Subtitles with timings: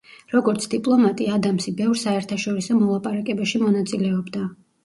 [0.35, 4.47] როგორც დიპლომატი ადამსი ბევრ საერთაშორისო მოლაპარაკებაში მონაწილეობდა.